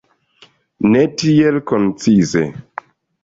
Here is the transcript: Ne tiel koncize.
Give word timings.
Ne 0.93 1.03
tiel 1.23 1.59
koncize. 1.73 2.43